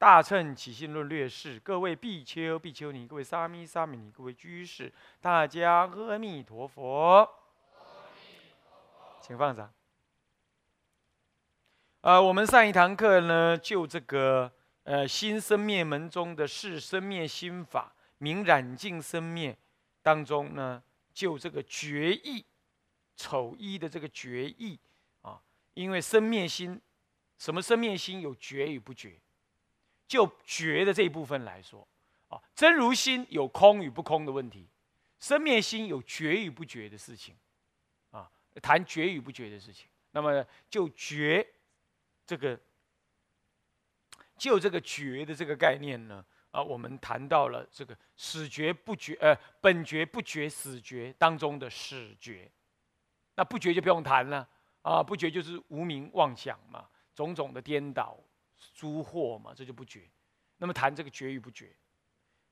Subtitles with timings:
[0.00, 7.28] 大乘起信论略释，各位比丘、比丘尼，各位沙弥、沙弥尼，各位居士，大家阿弥陀佛，
[9.20, 9.70] 请放上。
[12.00, 14.50] 呃，我们上一堂课呢，就这个
[14.84, 19.54] 呃新生灭门中的是生灭心法，明染净生灭
[20.00, 20.82] 当中呢，
[21.12, 22.42] 就这个决意
[23.16, 24.78] 丑一的这个决意
[25.20, 25.42] 啊，
[25.74, 26.80] 因为生灭心，
[27.36, 29.20] 什么生灭心有觉与不觉？
[30.10, 31.86] 就觉的这一部分来说，
[32.26, 34.66] 啊，真如心有空与不空的问题，
[35.20, 37.36] 生灭心有觉与不觉的事情，
[38.10, 38.28] 啊，
[38.60, 39.86] 谈觉与不觉的事情。
[40.10, 41.46] 那么就觉
[42.26, 42.58] 这个，
[44.36, 52.50] 就这个觉的这个概念呢，啊，我们谈到了这个始觉不觉，呃，本觉不觉始觉当中的始觉，
[53.36, 54.48] 那不觉就不用谈了，
[54.82, 58.18] 啊，不觉就是无名妄想嘛，种种的颠倒。
[58.74, 60.08] 诸惑嘛，这就不觉。
[60.58, 61.74] 那么谈这个觉与不觉，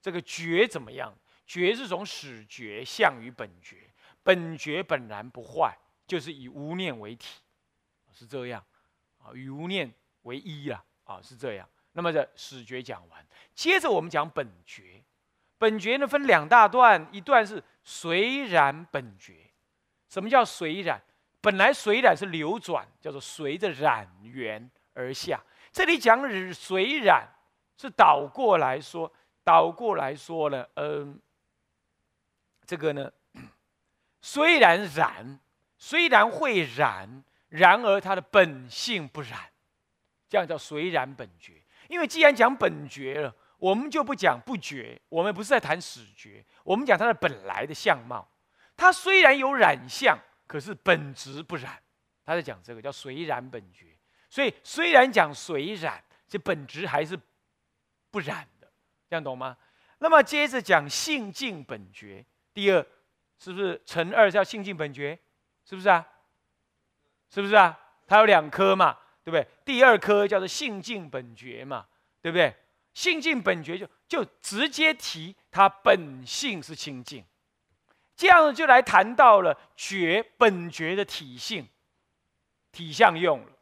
[0.01, 1.13] 这个觉怎么样？
[1.47, 3.91] 觉是从始觉相于本觉，
[4.23, 7.41] 本觉本然不坏，就是以无念为体，
[8.13, 8.65] 是这样
[9.19, 9.93] 啊，与无念
[10.23, 11.69] 为一了啊，是这样。
[11.93, 15.03] 那么这始觉讲完，接着我们讲本觉。
[15.57, 19.51] 本觉呢分两大段，一段是随染本觉。
[20.09, 21.03] 什么叫随染？
[21.41, 25.43] 本来随染是流转，叫做随着染缘而下。
[25.73, 27.29] 这里讲日随染，
[27.77, 29.13] 是倒过来说，
[29.45, 31.21] 倒过来说了，嗯，
[32.67, 33.11] 这个呢，
[34.21, 35.39] 虽然染，
[35.77, 39.39] 虽然会染，然而它的本性不染，
[40.29, 41.63] 这样叫随染本觉。
[41.89, 48.29] 因为既然讲本觉了，我们就不讲不觉，我们不是在谈始觉，我们讲它的本来的相貌。
[48.77, 51.83] 它虽然有染相，可是本质不染。
[52.25, 53.87] 他在讲这个叫随染本觉。
[54.29, 57.19] 所以虽然讲水染，这本质还是
[58.11, 58.71] 不染的，
[59.09, 59.57] 这样懂吗？
[59.99, 62.25] 那么接着讲性净本觉，
[62.55, 62.87] 第二
[63.39, 65.19] 是不是乘二叫性净本觉？
[65.65, 66.07] 是不是啊？
[67.31, 67.79] 是不是啊？
[68.07, 69.47] 它有两颗嘛，对不对？
[69.65, 71.87] 第二颗叫做性净本觉嘛，
[72.23, 72.55] 对不对？
[72.95, 77.25] 性净本觉就就直接提它本性是清净，
[78.17, 81.69] 这样就来谈到了觉本觉的体性、
[82.73, 83.53] 体相用了。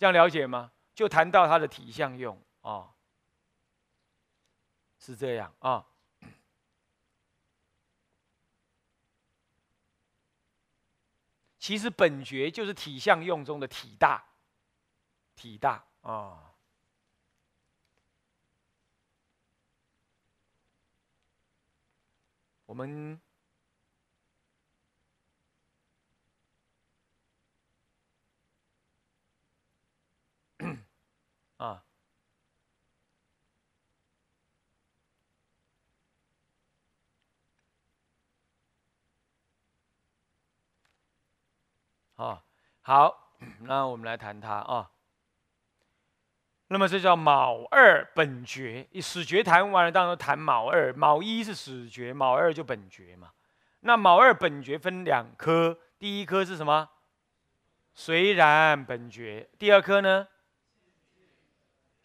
[0.00, 0.72] 这样了解吗？
[0.94, 2.94] 就谈到它的体相用啊，
[4.98, 5.86] 是这样啊。
[11.58, 14.24] 其实本觉就是体相用中的体大，
[15.36, 16.54] 体大啊。
[22.64, 23.20] 我们。
[31.60, 31.84] 啊，
[42.14, 42.42] 好，
[42.80, 44.90] 好， 那我们来谈它啊。
[46.68, 50.94] 那么这叫卯二本觉，始觉谈完了，当然谈卯二。
[50.94, 53.32] 卯一是始觉，卯二就本觉嘛。
[53.80, 56.88] 那卯二本觉分两科，第一科是什么？
[57.92, 60.26] 虽然本觉，第二科呢？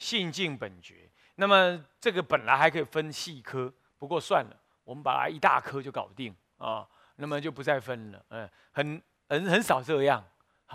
[0.06, 10.24] 性净本觉，那么这个本来还可以分细科，不过算了，我们把它一大科就搞定啊，那么就不再分了，嗯，很很很少这样，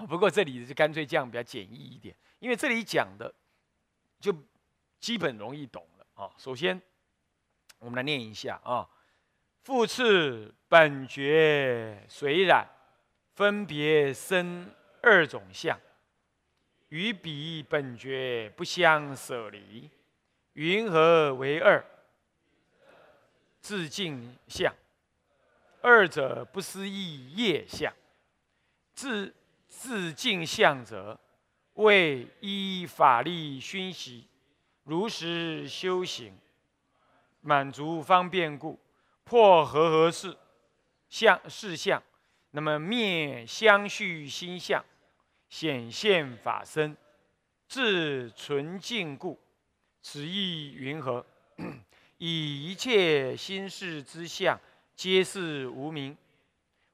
[0.08, 3.32] 不过这里就干脆这样比较简易一点，因为这里讲的
[4.18, 4.34] 就
[4.98, 6.28] 基本容易懂了啊。
[6.36, 6.82] 首先，
[7.78, 8.88] 我们来念一下啊，
[9.62, 12.66] 复次本觉水染，
[13.36, 14.68] 分别生
[15.02, 15.78] 二种相。
[16.90, 19.88] 与彼本觉不相舍离，
[20.54, 21.84] 云何为二？
[23.60, 24.74] 自净相，
[25.80, 27.92] 二者不思议业相。
[28.92, 29.32] 自
[29.68, 31.18] 自净相者，
[31.74, 34.26] 为依法力熏习，
[34.82, 36.36] 如实修行，
[37.40, 38.78] 满足方便故，
[39.22, 40.36] 破和合事
[41.08, 42.02] 相事相，
[42.50, 44.84] 那么灭相续心相。
[45.50, 46.96] 显现法身，
[47.66, 49.38] 自纯净故，
[50.00, 51.26] 此意云何？
[52.18, 54.58] 以一切心事之相，
[54.94, 56.16] 皆是无名。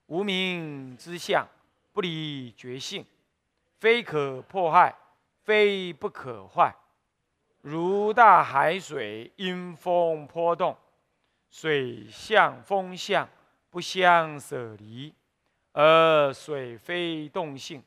[0.06, 1.46] 无名之相，
[1.92, 3.04] 不离觉性，
[3.78, 4.94] 非可破坏，
[5.44, 6.74] 非不可坏。
[7.60, 10.74] 如大海水因风波动，
[11.50, 13.28] 水相风相
[13.68, 15.12] 不相舍离，
[15.72, 17.82] 而水非动性。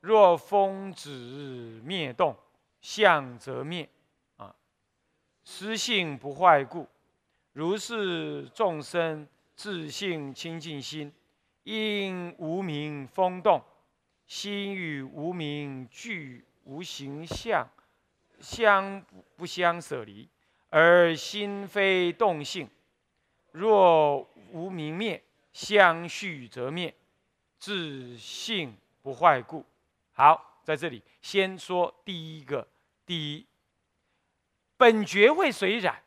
[0.00, 2.36] 若风止灭动，
[2.80, 3.88] 相则灭。
[4.36, 4.54] 啊，
[5.44, 6.86] 失性不坏故，
[7.52, 11.12] 如是众生自性清净心，
[11.64, 13.62] 因无名风动，
[14.26, 17.68] 心与无名俱无形象。
[18.40, 19.04] 相
[19.36, 20.28] 不相舍离，
[20.70, 22.70] 而心非动性。
[23.50, 24.20] 若
[24.52, 25.20] 无明灭，
[25.52, 26.94] 相续则灭，
[27.58, 29.64] 自性不坏故。
[30.18, 32.66] 好，在这里先说第一个，
[33.06, 33.46] 第一，
[34.76, 36.02] 本觉会随染。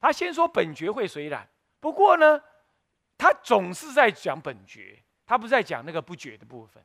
[0.00, 1.46] 他先说本觉会随染，
[1.78, 2.42] 不过呢，
[3.18, 6.82] 他总是在讲本觉，他不在讲那个不觉的部分。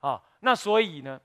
[0.00, 1.18] 啊，那所以呢，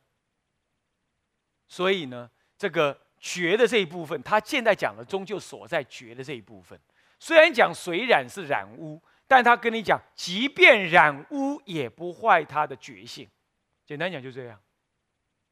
[1.68, 2.32] 所以呢？
[2.58, 6.80] 这个觉的这一部分，他现在讲的终究锁在觉的这一部分。
[7.20, 13.30] 虽然讲水染是染污，但他跟你讲，即便染污也不坏他的觉性。
[13.86, 14.60] 简单讲就这样，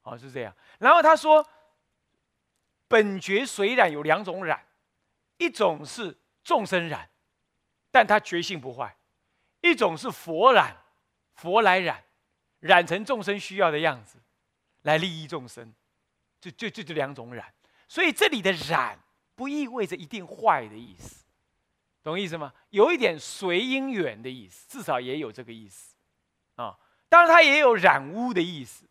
[0.07, 0.55] 哦是这样。
[0.79, 1.45] 然后他说，
[2.87, 4.65] 本觉水染有两种染，
[5.37, 7.09] 一种是众生染，
[7.91, 8.87] 但他觉性不坏；
[9.61, 10.77] 一种是佛染，
[11.35, 12.03] 佛来染，
[12.59, 14.17] 染成众生需要的样子，
[14.83, 15.73] 来利益众生。
[16.39, 17.51] 就就就这两种染，
[17.87, 18.97] 所以这里的染
[19.35, 21.25] 不意味着一定坏的意思，
[22.03, 22.53] 懂意思吗？
[22.69, 25.95] 有一点随因缘的意思，至少也有这个意思
[26.55, 26.77] 啊。
[27.09, 28.85] 当然它也有染污的意思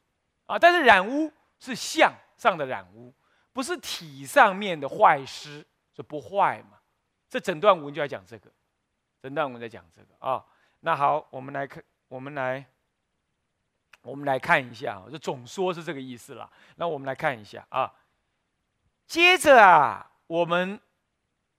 [0.47, 3.15] 啊，但是染污是相上的染污，
[3.53, 6.79] 不是体上面的坏失，就不坏嘛。
[7.29, 8.51] 这整段文就要讲这个，
[9.21, 10.45] 整段文在讲这个啊。
[10.81, 12.67] 那好，我们来看，我们来。
[14.03, 16.49] 我们来看一下，这总说是这个意思了。
[16.77, 17.93] 那我们来看一下啊。
[19.05, 20.81] 接着啊，我们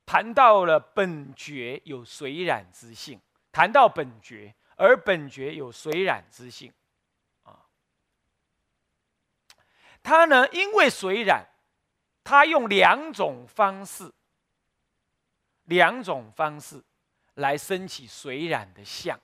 [0.06, 3.20] 谈到了本觉有水染之性，
[3.52, 6.72] 谈到本觉，而本觉有水染之性
[7.44, 7.68] 啊。
[10.08, 11.46] 他呢，因为水染，
[12.24, 14.10] 他用两种方式，
[15.66, 16.82] 两种方式
[17.34, 19.20] 来升起水染的相，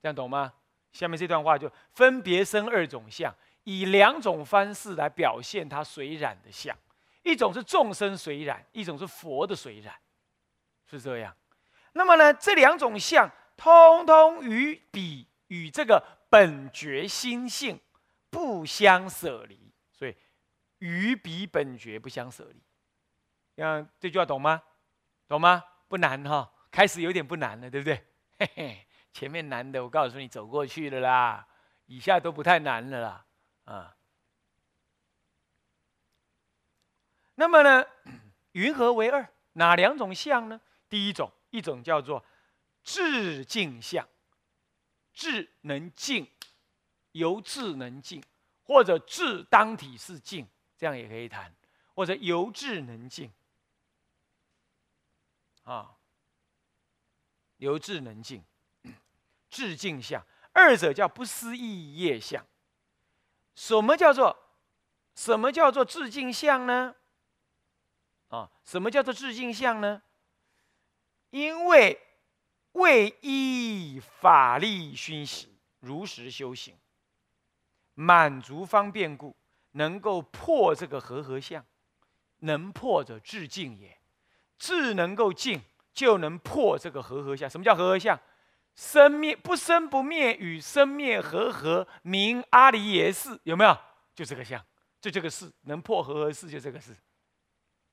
[0.00, 0.52] 这样懂吗？
[0.92, 6.78] 下面这段话就分别生二种相，以两种方式来表现他水染的相，
[7.24, 9.92] 一种是众生水染，一种是佛的水染，
[10.88, 11.36] 是这样。
[11.94, 16.00] 那么呢，这两种相通通与彼与这个
[16.30, 17.80] 本觉心性
[18.30, 19.65] 不相舍离，
[20.78, 22.62] 与彼本觉不相舍离。
[23.56, 24.62] 像这句话懂吗？
[25.28, 25.64] 懂吗？
[25.88, 28.06] 不难哈，开始有点不难了，对不对？
[28.38, 28.86] 嘿嘿。
[29.12, 31.48] 前面难的，我告诉你走过去了啦，
[31.86, 33.26] 以下都不太难了啦，
[33.64, 33.96] 啊。
[37.36, 37.86] 那么呢，
[38.52, 39.26] 云何为二？
[39.54, 40.60] 哪两种相呢？
[40.90, 42.22] 第一种，一种叫做
[42.82, 44.06] 智静相，
[45.14, 46.30] 智能静，
[47.12, 48.22] 由智能静，
[48.64, 50.46] 或者智当体是静，
[50.76, 51.54] 这样也可以谈，
[51.94, 53.32] 或者由智能静，
[55.62, 55.96] 啊，
[57.56, 58.44] 由智能静。
[59.48, 62.44] 致敬相，二者叫不思议业相。
[63.54, 64.36] 什么叫做
[65.14, 66.94] 什么叫做致敬相呢？
[68.28, 70.02] 啊，什么叫做致敬相呢？
[71.30, 71.98] 因为
[72.72, 76.76] 为依法力熏习，如实修行，
[77.94, 79.34] 满足方便故，
[79.76, 81.64] 能够破这个和合相。
[82.40, 83.98] 能破者致敬也，
[84.58, 85.62] 智能够静，
[85.94, 87.48] 就能破这个和合相。
[87.48, 88.18] 什么叫和合相？
[88.74, 93.74] 生灭不生不灭，与生灭和合，名阿离耶识，有没有？
[94.14, 94.62] 就这个相，
[95.00, 96.94] 就这个事，能破和合事，就这个事。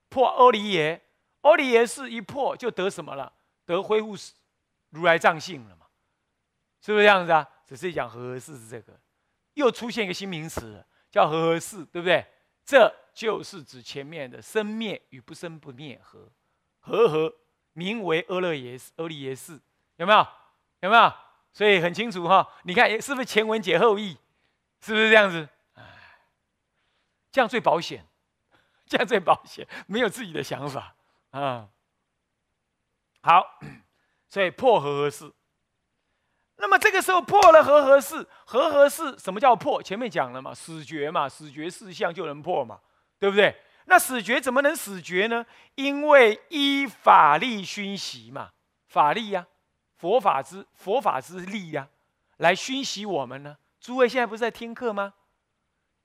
[0.09, 1.01] 破阿离耶，
[1.41, 3.31] 阿离耶识一破，就得什么了？
[3.65, 4.13] 得恢复
[4.89, 5.87] 如来藏性了嘛？
[6.81, 7.49] 是不是这样子啊？
[7.65, 8.99] 只是讲和合事是这个，
[9.53, 12.25] 又出现一个新名词，叫和合事，对不对？
[12.65, 16.27] 这就是指前面的生灭与不生不灭合
[16.79, 17.35] 和合，
[17.73, 19.61] 名为阿勒耶识，阿离耶识，
[19.97, 20.27] 有没有？
[20.79, 21.13] 有没有？
[21.51, 24.17] 所以很清楚哈，你看是不是前文解后义？
[24.81, 25.47] 是不是这样子？
[25.75, 25.83] 哎，
[27.31, 28.03] 这样最保险，
[28.87, 30.95] 这样最保险，没有自己的想法
[31.29, 31.69] 啊。
[33.21, 33.59] 好，
[34.27, 35.31] 所以破和合式。
[36.63, 39.83] 那么这个时候破了和合式，和合式什么叫破？
[39.83, 42.79] 前面讲了嘛，死绝嘛，死绝四相就能破嘛，
[43.19, 43.53] 对不对？
[43.87, 45.45] 那死绝怎么能死绝呢？
[45.75, 48.51] 因为依法力熏习嘛，
[48.87, 49.45] 法力呀，
[49.97, 51.89] 佛法之佛法之力呀，
[52.37, 53.57] 来熏习我们呢。
[53.81, 55.15] 诸位现在不是在听课吗？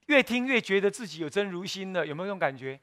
[0.07, 2.81] 越听越觉得自己有真如心了，有没有这种感觉？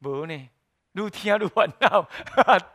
[0.00, 0.48] 没呢。
[0.96, 2.08] 越听越烦恼，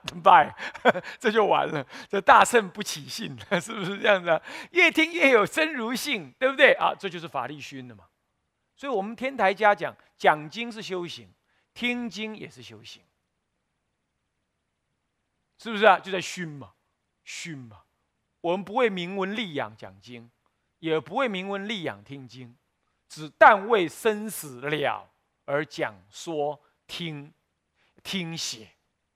[0.06, 0.56] 怎么办？
[1.20, 4.40] 这就完了，这大圣不起信， 是不是这样子？
[4.72, 6.94] 越听越有真如性，对不对啊？
[6.94, 8.06] 这就是法力熏的嘛。
[8.76, 11.30] 所以，我们天台家讲讲经是修行，
[11.74, 13.02] 听经也是修行，
[15.58, 16.00] 是不是啊？
[16.00, 16.74] 就在熏嘛，
[17.24, 17.82] 熏嘛。
[18.42, 20.30] 我们不为名闻利养讲经，
[20.80, 22.56] 也不为名闻利养听经，
[23.08, 25.12] 只但为生死了
[25.46, 27.34] 而讲说听。
[28.04, 28.68] 听写，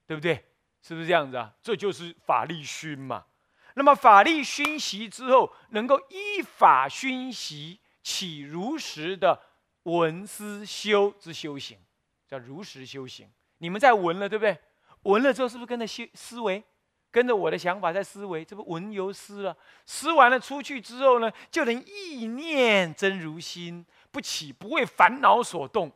[0.07, 0.45] 对不对？
[0.81, 1.53] 是不是这样子啊？
[1.61, 3.25] 这就是法力熏嘛。
[3.73, 9.41] 那么法力熏习之后，能够依法熏习起如实的
[9.83, 11.79] 闻思修之修行，
[12.27, 13.29] 叫如实修行。
[13.57, 14.57] 你们在闻了，对不对？
[15.01, 16.63] 闻了之后，是不是跟着修思维，
[17.09, 18.45] 跟着我的想法在思维？
[18.45, 19.57] 这不闻由思了？
[19.85, 25.91] 思完了出去之后呢，就能意念真如心，不起不为烦恼所动，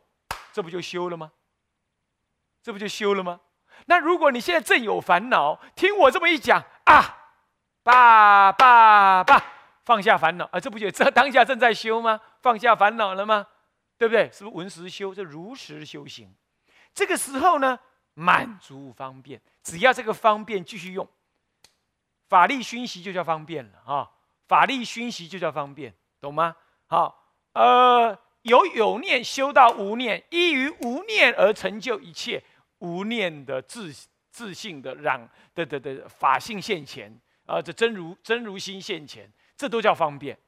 [0.52, 1.32] 这不就修了吗？
[2.62, 3.40] 这不就修了吗？
[3.86, 7.18] 那如果你现在正有烦恼，听我这么一讲啊，
[7.82, 9.42] 爸爸爸，
[9.84, 12.20] 放下烦恼啊，这不就这当下正在修吗？
[12.42, 13.46] 放下烦恼了吗？
[13.96, 14.30] 对不对？
[14.32, 15.14] 是不是闻时修？
[15.14, 16.34] 这如实修行。
[16.94, 17.78] 这个时候呢，
[18.14, 21.08] 满足方便，只要这个方便继续用，
[22.28, 24.10] 法力熏习就叫方便了啊。
[24.46, 26.56] 法力熏习就叫方便，懂吗？
[26.86, 32.42] 好，呃，由有念修到无念，依于无念而成就一切。
[32.80, 33.90] 无念的自
[34.30, 37.10] 自信的让的的的法性现前
[37.46, 40.38] 啊，这真如真如心现前，这都叫方便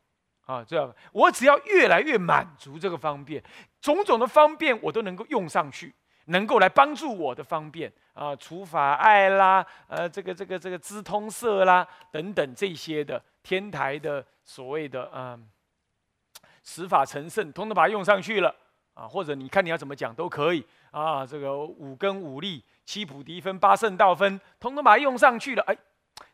[0.46, 0.62] 啊！
[0.62, 3.42] 这样我只要越来越满足这个方便，
[3.80, 5.92] 种种的方便我都能够用上去，
[6.26, 15.50] 能够来帮助我的方便啊，除法爱啦，呃，这个这个这个资通色啦等等这些的天台的所谓的嗯，
[16.62, 18.54] 十法成圣，通通把它用上去了
[18.94, 20.66] 啊，或者你看你要怎么讲都可以。
[20.90, 25.62] 啊，这个五根五力、七菩提分、八圣道分，统统把它用上去了。
[25.62, 25.76] 哎，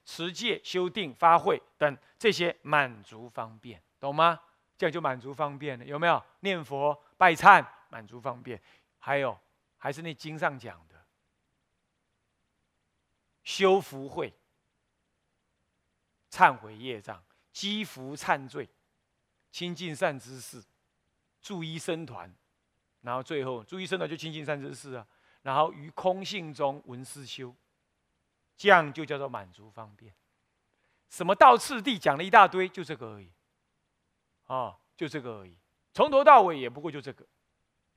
[0.05, 4.41] 持戒、修定、发慧等这些满足方便，懂吗？
[4.77, 6.23] 这样就满足方便了，有没有？
[6.41, 8.61] 念佛、拜忏，满足方便。
[8.99, 9.39] 还有，
[9.77, 10.95] 还是那经上讲的，
[13.45, 14.33] 修福慧、
[16.31, 17.23] 忏悔业障、
[17.53, 18.69] 积福忏罪、
[19.51, 20.63] 亲近善知识、
[21.41, 22.33] 助一生团。
[23.01, 25.07] 然后最后，注意生呢就清净三知识啊，
[25.43, 27.55] 然后于空性中闻思修，
[28.57, 30.13] 这样就叫做满足方便。
[31.09, 33.31] 什么道次第讲了一大堆，就这个而已，
[34.47, 35.57] 啊，就这个而已，
[35.95, 37.25] 从头到尾也不过就这个，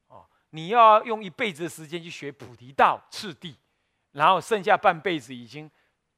[0.08, 3.58] 哦，你要用一辈子的时间去学菩提道次第，
[4.12, 5.70] 然后剩下半辈子已经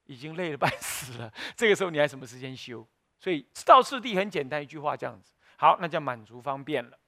[0.05, 2.87] 已经累了半死了， 这个时候你还什么时间修？
[3.17, 6.99] 所以道次第很简单一句话这样子，好，那叫满足方便了。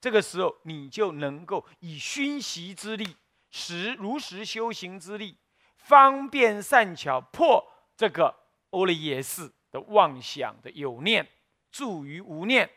[0.00, 3.16] 这个时候，你就能够以熏习之力，
[3.50, 5.36] 实如实修行之力，
[5.76, 7.64] 方便善巧破
[7.96, 8.34] 这个
[8.70, 11.26] 欧利耶识的妄想的有念，
[11.72, 12.68] 住于无念，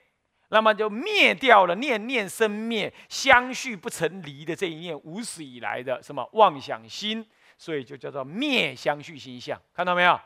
[0.47, 7.25] 那么就灭掉了念念生灭相续不成离的这一念无始以来的什么妄想心，
[7.57, 10.19] 所以就叫做灭相续心相，看到没有？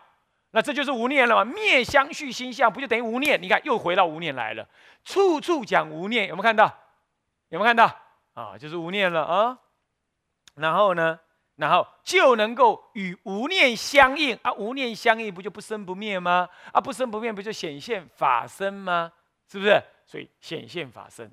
[0.52, 1.44] 那这就是无念了嘛？
[1.44, 3.42] 灭相续心相，不就等于无念？
[3.42, 4.70] 你看，又回到无念来了，
[5.04, 6.72] 处处讲无念，有没有看到？
[7.54, 7.86] 有没有看到
[8.34, 8.58] 啊？
[8.58, 9.60] 就是无念了啊，
[10.56, 11.20] 然后呢，
[11.56, 16.50] 然后就能够与无念相应啊，无念相应不就不生不灭吗？
[16.72, 19.14] 啊，不生不灭不就显现法身吗？
[19.48, 19.80] 是不是？
[20.08, 21.32] 所以显现法身，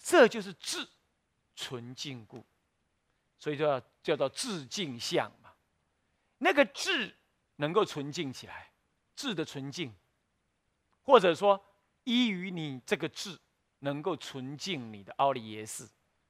[0.00, 0.86] 这就是智
[1.56, 2.46] 纯净故，
[3.40, 5.50] 所以叫叫做智净相嘛。
[6.38, 7.12] 那个智
[7.56, 8.70] 能够纯净起来，
[9.16, 9.92] 智的纯净，
[11.02, 11.60] 或者说
[12.04, 13.36] 依于你这个智。
[13.80, 15.88] 能够纯净你的奥利耶识，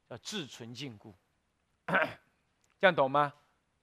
[0.08, 1.14] 叫智纯净故，
[2.78, 3.32] 这样懂吗？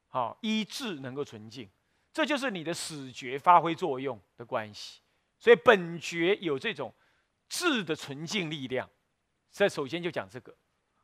[0.07, 1.69] 好，依智能够纯净，
[2.13, 5.01] 这就是你的始觉发挥作用的关系。
[5.39, 6.93] 所以本觉有这种
[7.49, 8.89] 智的纯净力量。
[9.51, 10.53] 在首先就讲这个，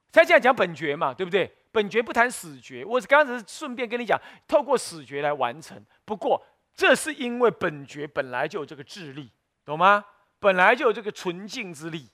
[0.09, 1.53] 再这样讲本觉嘛，对不对？
[1.71, 5.81] 本觉不谈始觉，我刚才顺便跟你讲，透过始觉来完成。
[6.03, 9.31] 不过这是因为本觉本来就有这个智力，
[9.63, 10.05] 懂吗？
[10.39, 12.09] 本来就有这个纯净之力。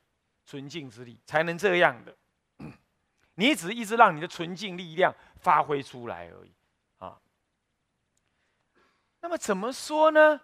[0.47, 2.15] 纯净之力才能这样的，
[3.35, 6.53] 你只一直让你的纯净力量发挥出来而已
[6.99, 7.19] 啊。
[9.19, 10.39] 那么怎么说呢？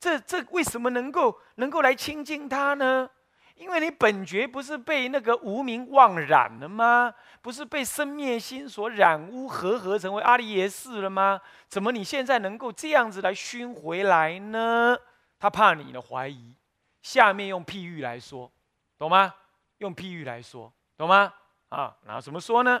[0.00, 3.08] 这这为什么能够能够来亲近他呢？
[3.54, 7.14] 因为你本觉不是被那个无名妄染了吗？
[7.40, 11.40] 不是被生灭心所染污合合成为阿利耶识了吗？
[11.68, 14.98] 怎么你现在能够这样子来熏回来呢？
[15.38, 16.54] 他怕你的怀疑。
[17.02, 18.52] 下面用譬喻来说，
[18.98, 19.34] 懂吗？
[19.78, 21.32] 用譬喻来说，懂吗？
[21.68, 22.80] 啊，然后怎么说呢？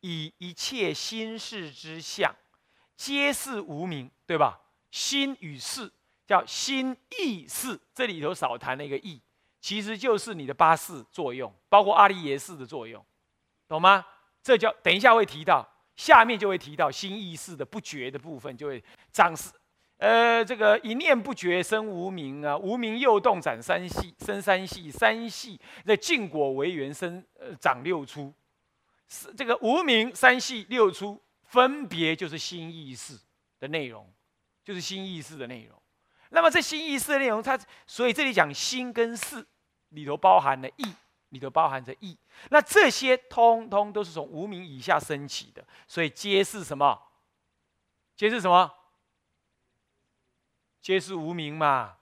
[0.00, 2.34] 以一切心事之相，
[2.96, 4.60] 皆是无名，对吧？
[4.90, 5.92] 心与事
[6.26, 9.20] 叫心意识，这里头少谈了一个意，
[9.60, 13.04] 其实就是你的八识作用，包括阿利耶识的作用，
[13.68, 14.06] 懂吗？
[14.42, 19.50] 这叫等一下会提到，下面就会提到心意识的不觉的部分，就会长是，
[19.98, 28.32] 呃，这个一念不觉生无名啊，无名又动长三系，生三系，三系在净果为缘生，呃，长六出，
[29.08, 33.18] 是这个无名三系六出，分别就是心意识
[33.58, 34.10] 的内容。
[34.66, 35.80] 就是心意识的内容，
[36.30, 39.46] 那么这心意识的内容，它所以这里讲心跟识
[39.90, 40.92] 里头包含了意，
[41.28, 42.18] 里头包含着意，
[42.50, 47.00] 那这些通通都是从无名以下升起的，所以皆是什么？
[48.16, 48.68] 皆是什么？
[50.86, 51.98] 皆是无名嘛，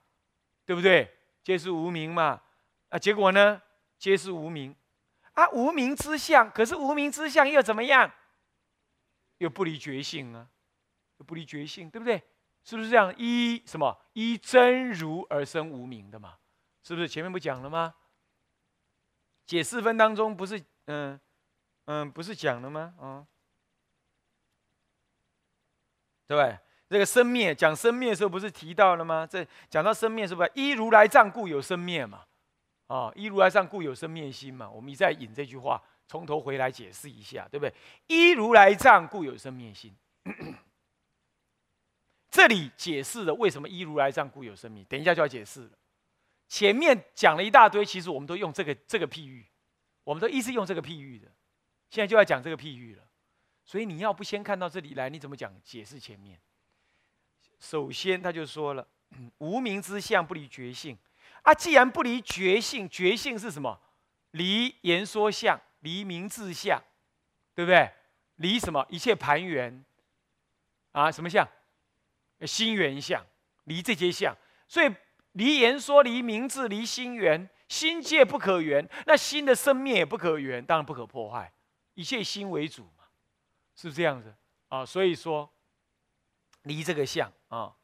[0.66, 1.10] 对不对？
[1.42, 2.42] 皆是无名嘛，
[2.90, 3.62] 啊，结果呢？
[3.98, 4.76] 皆是无名
[5.32, 8.12] 啊，无名之相，可是无名之相又怎么样？
[9.38, 10.50] 又不离觉性啊，
[11.16, 12.22] 又不离觉性，对不对？
[12.62, 13.10] 是不是这样？
[13.16, 13.98] 依什么？
[14.12, 16.36] 依真如而生无名的嘛？
[16.82, 17.94] 是不是前面不讲了吗？
[19.46, 21.18] 解四分当中不是嗯
[21.86, 22.94] 嗯不是讲了吗？
[23.00, 23.26] 啊，
[26.26, 26.58] 对对？
[26.94, 29.26] 这个生灭讲生灭的时候不是提到了吗？
[29.26, 32.24] 这讲到生灭是不是依如来藏故有生灭嘛？
[32.86, 34.70] 啊，一如来藏故有生灭心嘛？
[34.70, 37.74] 我们一再引这句话，从头回来解释一下，对不对？
[38.06, 39.92] 一如来藏故有生灭心。
[42.30, 45.70] 这里解释了为什么一如来藏故有生命，等一下就要解释了。
[46.46, 49.44] 前面讲了一大堆，其实我们都用这个这个譬喻，
[50.04, 51.26] 我们都一直用这个譬喻的。
[51.90, 53.02] 现在就要讲这个譬喻了，
[53.64, 56.38] 所以你要不先看到这里来，你怎么讲解释前面？
[57.58, 58.86] 首先他就说了，
[59.38, 60.96] 无名之相不离觉性
[61.42, 63.80] 啊，既然不离觉性，觉性是什么？
[64.32, 66.82] 离言说相，离名字相，
[67.54, 67.90] 对不对？
[68.36, 68.84] 离什么？
[68.88, 69.84] 一切盘缘
[70.92, 71.48] 啊，什么相？
[72.46, 73.24] 心缘相
[73.64, 74.36] 离这些相，
[74.68, 74.94] 所以
[75.32, 81.50] 离言说、离名字、离心缘，心界不可缘，那心的生灭也不可缘，当然不可破坏，
[81.94, 83.04] 一切心为主嘛，
[83.76, 84.34] 是不是这样子
[84.68, 84.84] 啊？
[84.84, 85.48] 所以说
[86.62, 87.76] 离这个相啊，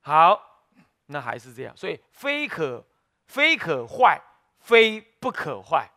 [0.00, 0.66] 好，
[1.06, 2.84] 那还是这样，所以非可
[3.26, 4.20] 非可坏，
[4.60, 5.90] 非不可坏，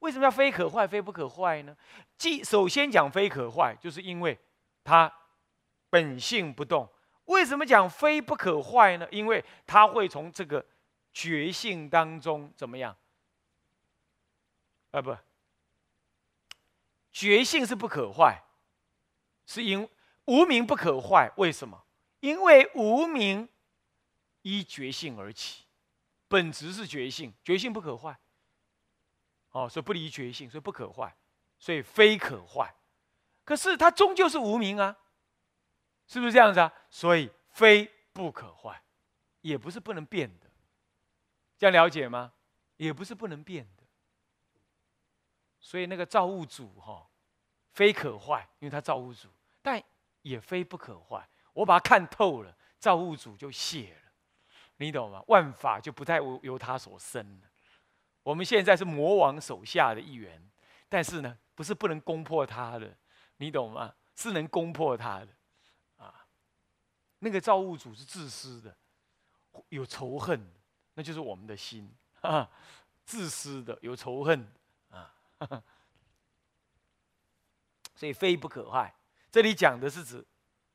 [0.00, 1.76] 为什么要非可坏、非不可坏呢？
[2.16, 4.38] 既首先讲非可坏，就是因为
[4.84, 5.12] 它。
[5.92, 6.88] 本性不动，
[7.24, 9.08] 为什么讲非不可坏呢？
[9.10, 10.64] 因为它会从这个
[11.12, 12.96] 觉性当中怎么样？
[14.92, 15.16] 啊，不，
[17.10, 18.40] 觉性是不可坏，
[19.46, 19.88] 是因
[20.26, 21.32] 无名不可坏。
[21.36, 21.84] 为什么？
[22.20, 23.48] 因为无名
[24.42, 25.64] 依觉性而起，
[26.28, 28.18] 本质是觉性，觉性不可坏。
[29.50, 31.16] 哦，所以不离觉性，所以不可坏，
[31.58, 32.74] 所以非可坏。
[33.44, 34.96] 可是它终究是无名啊。
[36.06, 36.72] 是不是这样子啊？
[36.90, 38.82] 所以非不可坏，
[39.42, 40.50] 也不是不能变的，
[41.56, 42.32] 这样了解吗？
[42.76, 43.84] 也不是不能变的。
[45.60, 47.08] 所以那个造物主哈，
[47.70, 49.28] 非可坏，因为他造物主，
[49.62, 49.80] 但
[50.22, 51.28] 也非不可坏。
[51.52, 54.12] 我把它看透了，造物主就谢了，
[54.76, 55.22] 你懂吗？
[55.28, 57.48] 万法就不再由他所生了。
[58.22, 60.50] 我们现在是魔王手下的一员，
[60.88, 62.96] 但是呢，不是不能攻破他的，
[63.38, 63.94] 你懂吗？
[64.14, 65.28] 是能攻破他的
[65.96, 66.26] 啊。
[67.18, 68.76] 那个造物主是自私的，
[69.70, 70.40] 有仇恨，
[70.94, 72.48] 那就是我们的心啊，
[73.04, 74.46] 自私的，有仇恨
[74.90, 75.14] 啊，
[77.94, 78.94] 所以非不可坏。
[79.30, 80.24] 这里讲的是指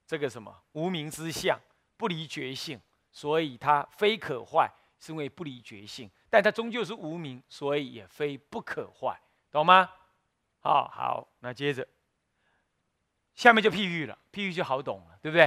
[0.08, 0.64] 这个什么？
[0.74, 1.60] 无名之相
[1.98, 2.80] 不离觉性，
[3.12, 9.20] 所以它非可坏，是因为不离觉性，但它终究是无名，所以也非不可坏，
[9.52, 9.90] 懂吗？
[10.60, 11.88] 好好，那接着。
[13.36, 15.46] 下面就譬喻了，譬喻就好懂了，对不对？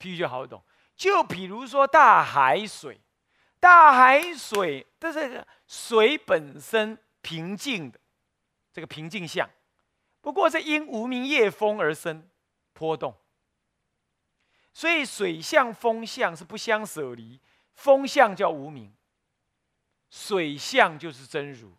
[0.00, 0.60] 譬喻就好懂，
[0.96, 3.00] 就比如说大海水，
[3.60, 8.00] 大海水的这个水本身平静的，
[8.72, 9.48] 这个平静相，
[10.20, 12.28] 不过是因无名夜风而生
[12.78, 13.12] 波动，
[14.72, 17.40] 所以水相风相是不相舍离，
[17.74, 18.94] 风相叫无名，
[20.08, 21.72] 水相就是真如，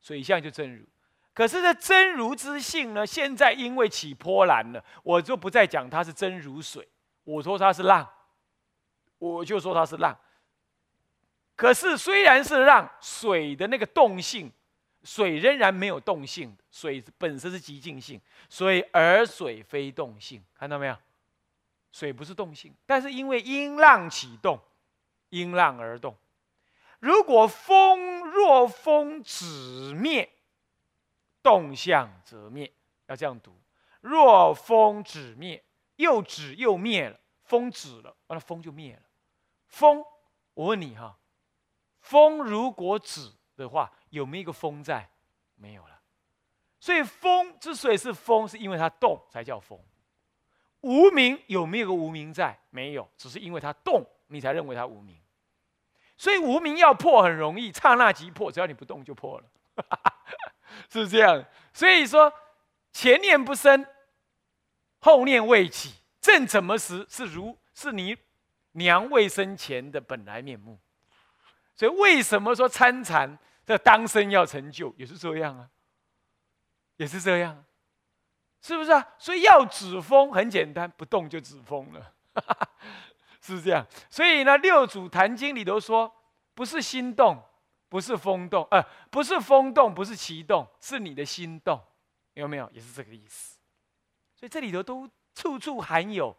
[0.00, 0.86] 水相就真如。
[1.34, 3.04] 可是这真如之性呢？
[3.04, 6.88] 现在因为起波澜了，我就不再讲它是真如水，
[7.24, 8.08] 我说它是浪，
[9.18, 10.16] 我就说它是浪。
[11.56, 14.52] 可是虽然是浪，水的那个动性，
[15.06, 20.96] 水仍然没有动性，水本身是极静性，所以而水非动性，看到没有？
[21.92, 24.60] 水不是动性，但是因为因浪启动，
[25.30, 26.14] 因浪而动。
[26.98, 30.28] 如果风若风止灭，
[31.40, 32.70] 动向则灭，
[33.06, 33.56] 要这样读。
[34.00, 35.62] 若风止灭，
[35.96, 39.02] 又止又灭了，风止了，完了风就灭了。
[39.68, 40.04] 风，
[40.54, 41.16] 我问你哈，
[42.00, 45.08] 风如果止的话，有没有一个风在？
[45.56, 46.00] 没有了。
[46.80, 49.78] 所以风之所以是风，是因为它动才叫风。
[50.80, 52.58] 无名有没有个无名在？
[52.70, 55.18] 没有，只是因为它动，你才认为它无名。
[56.16, 59.44] 所以无名要破很容易，刹那即破，只要你不动就破了，
[60.88, 61.44] 是这样？
[61.72, 62.32] 所以说
[62.92, 63.86] 前念不生，
[65.00, 68.16] 后念未起，正怎么时是如是你
[68.72, 70.78] 娘未生前的本来面目。
[71.74, 75.68] 所以为什么说参禅这当生要成就，也是这样啊，
[76.96, 77.64] 也是这样。
[78.62, 79.06] 是不是啊？
[79.18, 82.14] 所以要止风很简单，不动就止风了，
[83.40, 83.86] 是这样。
[84.10, 86.12] 所以呢，《六祖坛经》里头说，
[86.54, 87.40] 不是心动，
[87.88, 91.80] 不是风动，呃，不是风动，不是气动，是你的心动，
[92.34, 92.68] 有没有？
[92.72, 93.58] 也是这个意思。
[94.34, 96.32] 所以这里头都处处含有《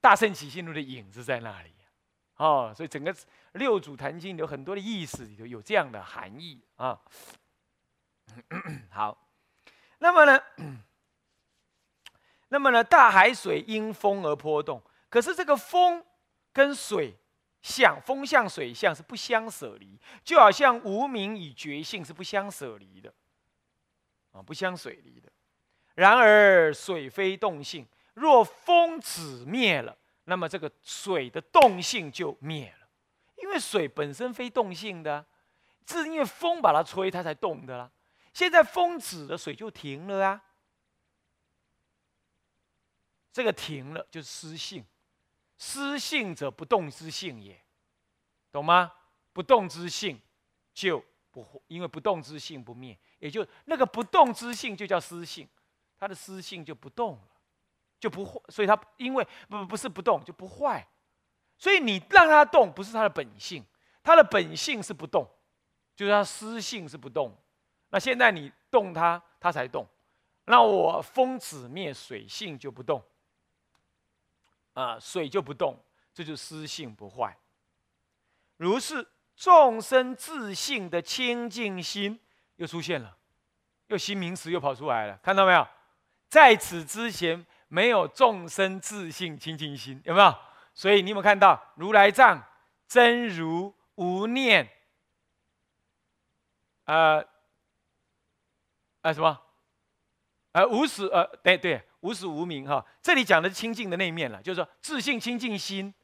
[0.00, 1.72] 大圣起心录》的影子在那里，
[2.36, 3.14] 哦，所以整个
[3.52, 7.00] 《六祖坛经》有很多的意思里头有这样的含义啊。
[8.90, 9.16] 好，
[9.98, 10.42] 那么呢？
[12.48, 16.04] 那么呢，大海水因风而波动，可是这个风
[16.52, 17.14] 跟水
[17.62, 23.12] 相，风向水相是不相舍离，就好像无名与觉性是不相舍离的，
[24.32, 25.30] 啊，不相水离的。
[25.94, 32.88] 然而水非动性，若风止灭了，那么这个水的动性就灭了，
[33.36, 35.24] 因为水本身非动性的，
[35.86, 37.90] 是因为风把它吹，它才动的啦。
[38.32, 40.42] 现在风止了，水就停了啊。
[43.32, 44.84] 这个停了就是失性，
[45.58, 47.60] 失性者不动之性也，
[48.50, 48.92] 懂吗？
[49.32, 50.20] 不动之性
[50.72, 55.48] 就不，因为不动之性不灭，也就那个不动之性就叫失性，
[55.98, 57.28] 它的失性就不动了，
[57.98, 60.86] 就不坏，所以它因为不不是不动就不坏，
[61.56, 63.64] 所以你让它动不是它的本性，
[64.02, 65.28] 它的本性是不动，
[65.96, 67.36] 就是它失性是不动，
[67.90, 69.86] 那现在你动它，它才动，
[70.44, 73.02] 那我风止灭水性就不动。
[74.74, 75.80] 啊，水就不动，
[76.12, 77.38] 这就私性不坏。
[78.56, 82.18] 如是众生自性的清净心
[82.56, 83.16] 又出现了，
[83.86, 85.64] 又新名词又跑出来了，看到没有？
[86.28, 90.34] 在此之前没有众生自性清净心，有没有？
[90.74, 92.42] 所以你有没有看到如来藏
[92.86, 94.68] 真如无念？
[96.84, 97.24] 呃，
[99.02, 99.40] 呃什么？
[100.52, 101.82] 呃无始呃对对。
[102.00, 105.94] 无始无明哈，这里讲的是清净的那一面了，就是说自信清净心，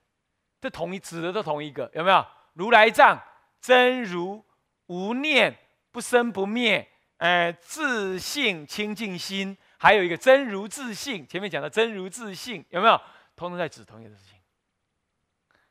[0.59, 2.27] 这同一指的都同一个，有没有？
[2.55, 3.23] 如来藏
[3.61, 4.42] 真如
[4.87, 5.55] 无念
[5.92, 13.01] 不生不灭，呃，自信清净心，还有一个真如自信，前面讲的真如自信，有没有？
[13.35, 14.38] 通通在指同一个事情。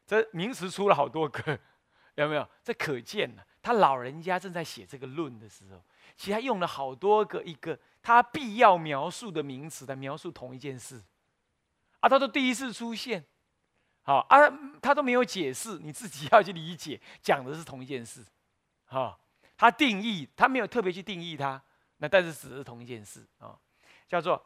[0.08, 1.60] 这名词出了好多个，
[2.16, 2.50] 有没有？
[2.64, 5.84] 这可见呢，他老人家正在写这个论的时候，
[6.16, 7.80] 其实他用了好多个一个。
[8.02, 11.04] 他必要描述的名词来描述同一件事，
[12.00, 13.24] 啊，他都第一次出现，
[14.04, 14.50] 好啊，
[14.82, 18.26] 他都没有解释，你自己要去理解，讲的是同一件事，
[18.86, 19.20] 好，
[19.58, 21.62] 他定义他没有特别去定义它，
[21.98, 23.60] 那但是只是同一件事啊，
[24.10, 24.46] 叫做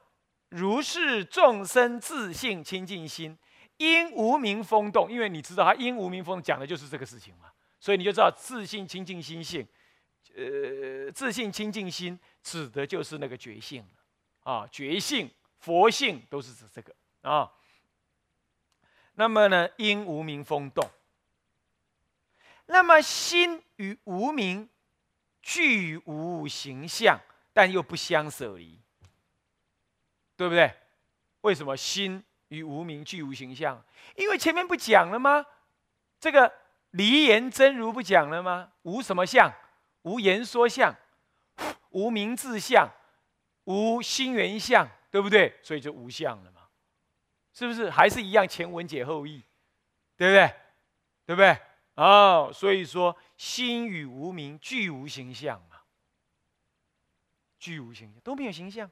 [0.50, 3.36] 如是众生自性清净心，
[3.78, 9.68] 因无名风动，因为你知道他因无名风讲的就是这个事情嘛，所以你就知道自性清净心性，
[10.36, 12.20] 呃，自性清净心。
[12.44, 13.88] 指的就是那个觉性
[14.42, 17.50] 啊，觉性、佛性都是指这个啊。
[19.14, 20.86] 那么呢，因无名风动，
[22.66, 24.70] 那么心与无名
[25.42, 27.18] 具无形象，
[27.54, 28.78] 但又不相舍离，
[30.36, 30.74] 对不对？
[31.42, 33.84] 为什么心与无名俱无形象？
[34.16, 35.46] 因为前面不讲了吗？
[36.20, 36.54] 这个
[36.92, 38.72] 离言真如不讲了吗？
[38.84, 39.54] 无什么相？
[40.04, 40.96] 无言说相。
[41.92, 42.90] 无名自相，
[43.66, 45.60] 无心缘相，对不对？
[45.62, 46.62] 所以就无相了嘛，
[47.54, 47.88] 是不是？
[47.88, 49.44] 还是一样前文解后义，
[50.18, 50.56] 对不对？
[51.28, 51.56] 对不对？
[51.94, 55.82] 哦，所以说心与无名俱无形象嘛，
[57.60, 58.90] 俱无形象都没有形象，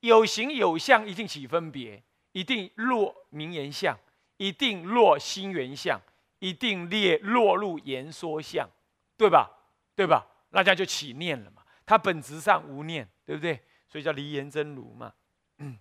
[0.00, 3.98] 有形有相一定起分别，一定落名言相，
[4.36, 6.00] 一定落心缘相，
[6.38, 8.68] 一定列落入言说相，
[9.16, 9.50] 对吧？
[9.94, 10.26] 对吧？
[10.50, 11.62] 那这样就起念了嘛。
[11.84, 13.60] 它本质上无念，对不对？
[13.88, 15.12] 所以叫离言真如嘛。
[15.58, 15.78] 嗯。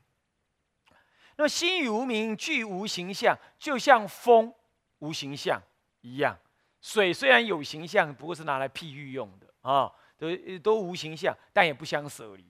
[1.38, 4.53] 那么心与无名俱无形象，就像风
[4.97, 5.62] 无形象
[6.01, 6.38] 一样。
[6.82, 10.27] 水虽然有形象，不过是拿来譬喻用的啊，都
[10.62, 12.45] 都无形象，但也不相舍离。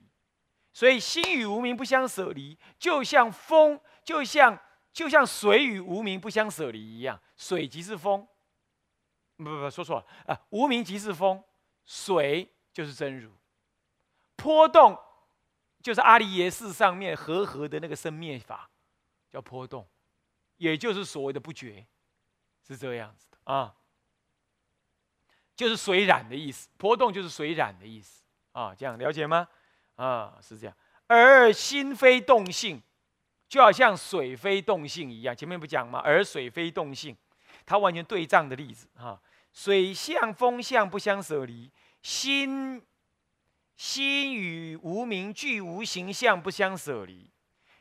[0.71, 4.57] 所以心与无名不相舍离，就像风，就像
[4.93, 7.19] 就像水与无名不相舍离一样。
[7.35, 8.27] 水即是风，
[9.37, 10.41] 不不不，说错了啊！
[10.49, 11.43] 无名即是风，
[11.85, 13.31] 水就是真如。
[14.35, 14.97] 波动
[15.81, 18.69] 就是阿离耶识上面和合的那个生灭法。
[19.31, 19.87] 叫波动，
[20.57, 21.85] 也就是所谓的不觉，
[22.67, 23.75] 是这样子的啊，
[25.55, 26.67] 就是水染的意思。
[26.77, 29.47] 波动就是水染的意思啊，这样了解吗？
[29.99, 30.75] 啊，是这样。
[31.07, 32.81] 而心非动性，
[33.47, 35.35] 就好像水非动性一样。
[35.35, 35.99] 前面不讲吗？
[36.03, 37.17] 而水非动性，
[37.65, 39.19] 它完全对仗的例子啊。
[39.51, 41.69] 水相、风相不相舍离，
[42.01, 42.81] 心
[43.75, 47.29] 心与无名俱无形象不相舍离。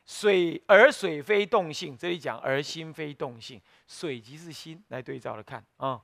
[0.07, 6.00] 水而水非动性，这里讲而心非动性，水即是心，来对照了看啊。